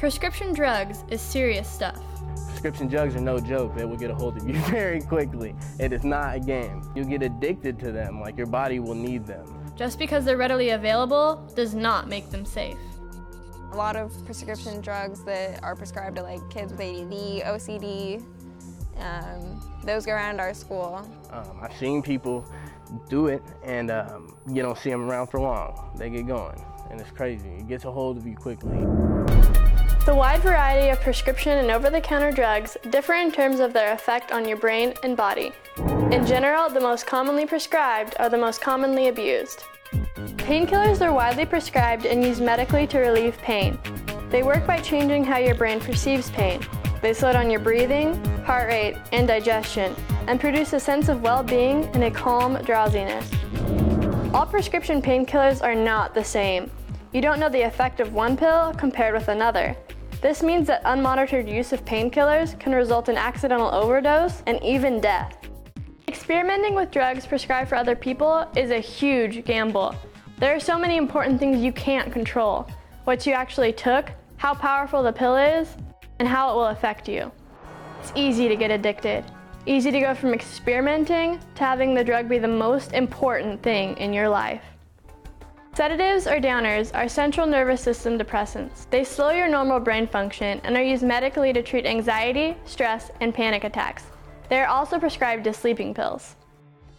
Prescription 0.00 0.54
drugs 0.54 1.04
is 1.10 1.20
serious 1.20 1.68
stuff. 1.68 2.00
Prescription 2.48 2.88
drugs 2.88 3.14
are 3.14 3.20
no 3.20 3.38
joke. 3.38 3.76
They 3.76 3.84
will 3.84 3.98
get 3.98 4.10
a 4.10 4.14
hold 4.14 4.34
of 4.38 4.48
you 4.48 4.54
very 4.70 5.02
quickly. 5.02 5.54
It 5.78 5.92
is 5.92 6.04
not 6.04 6.36
a 6.36 6.40
game. 6.40 6.90
You'll 6.94 7.04
get 7.04 7.22
addicted 7.22 7.78
to 7.80 7.92
them, 7.92 8.18
like 8.18 8.38
your 8.38 8.46
body 8.46 8.80
will 8.80 8.94
need 8.94 9.26
them. 9.26 9.44
Just 9.76 9.98
because 9.98 10.24
they're 10.24 10.38
readily 10.38 10.70
available 10.70 11.46
does 11.54 11.74
not 11.74 12.08
make 12.08 12.30
them 12.30 12.46
safe. 12.46 12.78
A 13.72 13.76
lot 13.76 13.94
of 13.94 14.10
prescription 14.24 14.80
drugs 14.80 15.22
that 15.24 15.62
are 15.62 15.76
prescribed 15.76 16.16
to 16.16 16.22
like 16.22 16.40
kids 16.48 16.72
with 16.72 16.80
ADD, 16.80 17.44
OCD, 17.44 18.24
um, 19.00 19.62
those 19.84 20.06
go 20.06 20.12
around 20.12 20.40
our 20.40 20.54
school. 20.54 21.06
Um, 21.30 21.58
I've 21.60 21.76
seen 21.76 22.00
people 22.02 22.50
do 23.10 23.26
it, 23.26 23.42
and 23.62 23.90
um, 23.90 24.34
you 24.48 24.62
don't 24.62 24.78
see 24.78 24.88
them 24.88 25.10
around 25.10 25.26
for 25.26 25.40
long. 25.40 25.90
They 25.98 26.08
get 26.08 26.26
going, 26.26 26.64
and 26.90 26.98
it's 26.98 27.10
crazy. 27.10 27.50
It 27.50 27.68
gets 27.68 27.84
a 27.84 27.92
hold 27.92 28.16
of 28.16 28.26
you 28.26 28.34
quickly. 28.34 28.78
The 30.06 30.14
wide 30.14 30.40
variety 30.40 30.88
of 30.88 31.00
prescription 31.02 31.58
and 31.58 31.70
over 31.70 31.90
the 31.90 32.00
counter 32.00 32.32
drugs 32.32 32.76
differ 32.88 33.14
in 33.14 33.30
terms 33.30 33.60
of 33.60 33.74
their 33.74 33.92
effect 33.92 34.32
on 34.32 34.48
your 34.48 34.56
brain 34.56 34.94
and 35.02 35.14
body. 35.14 35.52
In 36.10 36.24
general, 36.24 36.70
the 36.70 36.80
most 36.80 37.06
commonly 37.06 37.44
prescribed 37.44 38.16
are 38.18 38.30
the 38.30 38.38
most 38.38 38.62
commonly 38.62 39.08
abused. 39.08 39.64
Painkillers 40.38 41.02
are 41.02 41.12
widely 41.12 41.44
prescribed 41.44 42.06
and 42.06 42.24
used 42.24 42.42
medically 42.42 42.86
to 42.86 42.98
relieve 42.98 43.36
pain. 43.38 43.78
They 44.30 44.42
work 44.42 44.66
by 44.66 44.80
changing 44.80 45.22
how 45.22 45.36
your 45.36 45.54
brain 45.54 45.80
perceives 45.80 46.30
pain. 46.30 46.62
They 47.02 47.12
slow 47.12 47.32
down 47.32 47.50
your 47.50 47.60
breathing, 47.60 48.24
heart 48.44 48.68
rate, 48.68 48.96
and 49.12 49.28
digestion, 49.28 49.94
and 50.26 50.40
produce 50.40 50.72
a 50.72 50.80
sense 50.80 51.10
of 51.10 51.20
well 51.20 51.42
being 51.42 51.84
and 51.94 52.04
a 52.04 52.10
calm 52.10 52.54
drowsiness. 52.64 53.30
All 54.32 54.46
prescription 54.46 55.02
painkillers 55.02 55.62
are 55.62 55.74
not 55.74 56.14
the 56.14 56.24
same. 56.24 56.70
You 57.12 57.20
don't 57.20 57.40
know 57.40 57.48
the 57.48 57.62
effect 57.62 57.98
of 57.98 58.14
one 58.14 58.36
pill 58.36 58.72
compared 58.74 59.14
with 59.14 59.26
another. 59.26 59.76
This 60.22 60.44
means 60.44 60.68
that 60.68 60.84
unmonitored 60.84 61.52
use 61.52 61.72
of 61.72 61.84
painkillers 61.84 62.58
can 62.60 62.72
result 62.72 63.08
in 63.08 63.16
accidental 63.16 63.66
overdose 63.66 64.44
and 64.46 64.62
even 64.62 65.00
death. 65.00 65.36
Experimenting 66.06 66.76
with 66.76 66.92
drugs 66.92 67.26
prescribed 67.26 67.68
for 67.68 67.74
other 67.74 67.96
people 67.96 68.46
is 68.54 68.70
a 68.70 68.78
huge 68.78 69.44
gamble. 69.44 69.92
There 70.38 70.54
are 70.54 70.60
so 70.60 70.78
many 70.78 70.96
important 70.96 71.40
things 71.40 71.60
you 71.60 71.72
can't 71.72 72.12
control 72.12 72.68
what 73.04 73.26
you 73.26 73.32
actually 73.32 73.72
took, 73.72 74.12
how 74.36 74.54
powerful 74.54 75.02
the 75.02 75.12
pill 75.12 75.36
is, 75.36 75.76
and 76.20 76.28
how 76.28 76.52
it 76.52 76.54
will 76.54 76.66
affect 76.66 77.08
you. 77.08 77.32
It's 78.00 78.12
easy 78.14 78.46
to 78.46 78.54
get 78.54 78.70
addicted. 78.70 79.24
Easy 79.66 79.90
to 79.90 80.00
go 80.00 80.14
from 80.14 80.32
experimenting 80.32 81.40
to 81.56 81.64
having 81.64 81.92
the 81.92 82.04
drug 82.04 82.28
be 82.28 82.38
the 82.38 82.46
most 82.46 82.92
important 82.92 83.60
thing 83.62 83.96
in 83.96 84.12
your 84.12 84.28
life. 84.28 84.62
Sedatives 85.80 86.26
or 86.26 86.38
downers 86.38 86.94
are 86.94 87.08
central 87.08 87.46
nervous 87.46 87.80
system 87.80 88.18
depressants. 88.18 88.84
They 88.90 89.02
slow 89.02 89.30
your 89.30 89.48
normal 89.48 89.80
brain 89.80 90.06
function 90.06 90.60
and 90.62 90.76
are 90.76 90.82
used 90.82 91.02
medically 91.02 91.54
to 91.54 91.62
treat 91.62 91.86
anxiety, 91.86 92.54
stress, 92.66 93.10
and 93.22 93.32
panic 93.32 93.64
attacks. 93.64 94.04
They 94.50 94.60
are 94.60 94.66
also 94.66 94.98
prescribed 94.98 95.46
as 95.46 95.56
sleeping 95.56 95.94
pills. 95.94 96.36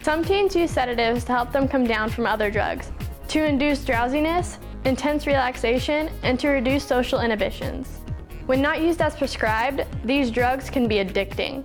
Some 0.00 0.24
teens 0.24 0.56
use 0.56 0.70
sedatives 0.70 1.24
to 1.24 1.32
help 1.32 1.52
them 1.52 1.68
come 1.68 1.84
down 1.84 2.08
from 2.08 2.24
other 2.24 2.50
drugs, 2.50 2.90
to 3.28 3.44
induce 3.44 3.84
drowsiness, 3.84 4.58
intense 4.86 5.26
relaxation, 5.26 6.08
and 6.22 6.40
to 6.40 6.48
reduce 6.48 6.82
social 6.82 7.20
inhibitions. 7.20 7.98
When 8.46 8.62
not 8.62 8.80
used 8.80 9.02
as 9.02 9.14
prescribed, 9.14 9.84
these 10.06 10.30
drugs 10.30 10.70
can 10.70 10.88
be 10.88 11.04
addicting. 11.04 11.64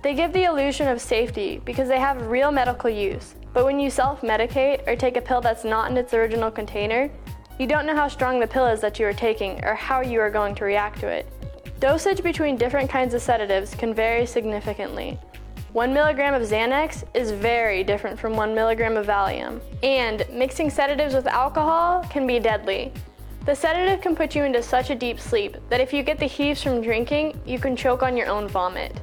They 0.00 0.14
give 0.14 0.32
the 0.32 0.44
illusion 0.44 0.86
of 0.86 1.00
safety 1.00 1.60
because 1.64 1.88
they 1.88 1.98
have 1.98 2.28
real 2.28 2.52
medical 2.52 2.88
use, 2.88 3.34
but 3.54 3.64
when 3.64 3.80
you 3.80 3.88
self 3.88 4.20
medicate 4.20 4.86
or 4.86 4.96
take 4.96 5.16
a 5.16 5.22
pill 5.22 5.40
that's 5.40 5.64
not 5.64 5.90
in 5.90 5.96
its 5.96 6.12
original 6.12 6.50
container, 6.50 7.08
you 7.58 7.68
don't 7.68 7.86
know 7.86 7.94
how 7.94 8.08
strong 8.08 8.40
the 8.40 8.46
pill 8.46 8.66
is 8.66 8.80
that 8.80 8.98
you 8.98 9.06
are 9.06 9.12
taking 9.12 9.64
or 9.64 9.74
how 9.74 10.00
you 10.00 10.20
are 10.20 10.30
going 10.30 10.56
to 10.56 10.64
react 10.64 10.98
to 11.00 11.06
it. 11.06 11.26
Dosage 11.78 12.22
between 12.22 12.56
different 12.56 12.90
kinds 12.90 13.14
of 13.14 13.22
sedatives 13.22 13.74
can 13.74 13.94
vary 13.94 14.26
significantly. 14.26 15.18
1 15.72 15.92
milligram 15.92 16.34
of 16.34 16.42
Xanax 16.42 17.04
is 17.14 17.30
very 17.30 17.84
different 17.84 18.18
from 18.18 18.34
1 18.34 18.54
milligram 18.54 18.96
of 18.96 19.06
Valium, 19.06 19.60
and 19.82 20.24
mixing 20.32 20.70
sedatives 20.70 21.14
with 21.14 21.26
alcohol 21.26 22.04
can 22.10 22.26
be 22.26 22.38
deadly. 22.40 22.92
The 23.44 23.54
sedative 23.54 24.00
can 24.00 24.16
put 24.16 24.34
you 24.34 24.44
into 24.44 24.62
such 24.62 24.90
a 24.90 24.94
deep 24.94 25.20
sleep 25.20 25.56
that 25.68 25.80
if 25.80 25.92
you 25.92 26.02
get 26.02 26.18
the 26.18 26.26
heaves 26.26 26.62
from 26.62 26.80
drinking, 26.80 27.40
you 27.44 27.58
can 27.58 27.76
choke 27.76 28.02
on 28.02 28.16
your 28.16 28.28
own 28.28 28.48
vomit. 28.48 29.00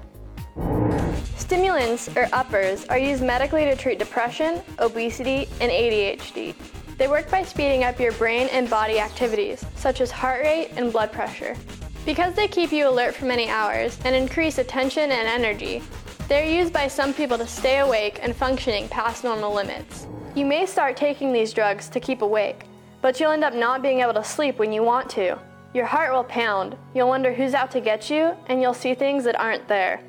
Stimulants, 1.41 2.07
or 2.15 2.29
uppers, 2.33 2.85
are 2.85 2.99
used 2.99 3.23
medically 3.23 3.65
to 3.65 3.75
treat 3.75 3.97
depression, 3.97 4.61
obesity, 4.77 5.49
and 5.59 5.71
ADHD. 5.71 6.53
They 6.97 7.07
work 7.07 7.31
by 7.31 7.43
speeding 7.43 7.83
up 7.83 7.99
your 7.99 8.11
brain 8.13 8.47
and 8.51 8.69
body 8.69 8.99
activities, 8.99 9.65
such 9.75 10.01
as 10.01 10.11
heart 10.11 10.43
rate 10.43 10.69
and 10.77 10.93
blood 10.93 11.11
pressure. 11.11 11.57
Because 12.05 12.35
they 12.35 12.47
keep 12.47 12.71
you 12.71 12.87
alert 12.87 13.15
for 13.15 13.25
many 13.25 13.49
hours 13.49 13.97
and 14.05 14.15
increase 14.15 14.59
attention 14.59 15.11
and 15.11 15.27
energy, 15.27 15.81
they're 16.29 16.45
used 16.45 16.71
by 16.71 16.87
some 16.87 17.11
people 17.11 17.39
to 17.39 17.47
stay 17.47 17.79
awake 17.79 18.19
and 18.21 18.35
functioning 18.35 18.87
past 18.87 19.23
normal 19.23 19.53
limits. 19.53 20.07
You 20.35 20.45
may 20.45 20.67
start 20.67 20.95
taking 20.95 21.33
these 21.33 21.53
drugs 21.53 21.89
to 21.89 21.99
keep 21.99 22.21
awake, 22.21 22.65
but 23.01 23.19
you'll 23.19 23.31
end 23.31 23.43
up 23.43 23.55
not 23.55 23.81
being 23.81 24.01
able 24.01 24.13
to 24.13 24.23
sleep 24.23 24.59
when 24.59 24.71
you 24.71 24.83
want 24.83 25.09
to. 25.09 25.39
Your 25.73 25.87
heart 25.87 26.13
will 26.13 26.23
pound, 26.23 26.77
you'll 26.93 27.09
wonder 27.09 27.33
who's 27.33 27.55
out 27.55 27.71
to 27.71 27.81
get 27.81 28.11
you, 28.11 28.37
and 28.45 28.61
you'll 28.61 28.75
see 28.75 28.93
things 28.93 29.23
that 29.23 29.39
aren't 29.39 29.67
there. 29.67 30.01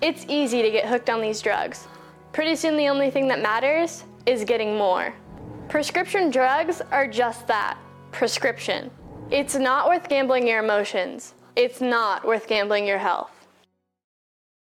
It's 0.00 0.24
easy 0.28 0.62
to 0.62 0.70
get 0.70 0.86
hooked 0.86 1.10
on 1.10 1.20
these 1.20 1.40
drugs. 1.40 1.88
Pretty 2.32 2.54
soon, 2.54 2.76
the 2.76 2.88
only 2.88 3.10
thing 3.10 3.26
that 3.28 3.42
matters 3.42 4.04
is 4.26 4.44
getting 4.44 4.76
more. 4.76 5.12
Prescription 5.68 6.30
drugs 6.30 6.80
are 6.92 7.08
just 7.08 7.46
that 7.48 7.76
prescription. 8.12 8.90
It's 9.30 9.56
not 9.56 9.88
worth 9.88 10.08
gambling 10.08 10.46
your 10.46 10.62
emotions, 10.62 11.34
it's 11.56 11.80
not 11.80 12.24
worth 12.24 12.46
gambling 12.46 12.86
your 12.86 12.98
health. 12.98 13.37